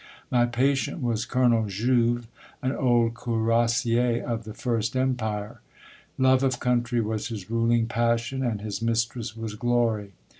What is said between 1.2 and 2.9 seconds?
Colonel Jouve, an